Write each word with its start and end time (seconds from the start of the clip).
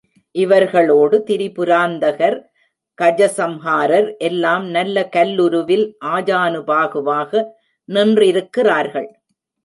இவர்களோடு 0.35 1.17
திரிபுராந்தகர், 1.27 2.37
கஜசம்ஹாரர் 3.01 4.17
எல்லாம் 4.17 4.65
நல்ல 4.69 5.03
கல்லுருவில் 5.15 5.85
ஆஜானுபாகுவாக 6.05 7.43
நின்றிருக்கிறார்கள். 7.89 9.09